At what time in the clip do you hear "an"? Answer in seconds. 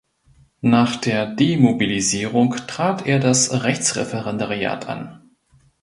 4.89-5.21